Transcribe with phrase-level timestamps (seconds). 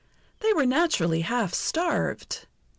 [0.39, 2.47] They were naturally half starved.